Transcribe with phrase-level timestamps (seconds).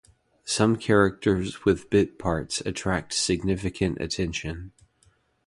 [0.45, 4.71] Some characters with bit parts attract significant attention.